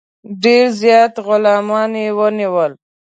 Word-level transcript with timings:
ډېر 0.43 0.65
زیات 0.81 1.13
غلامان 1.25 1.93
ونیول. 2.17 2.71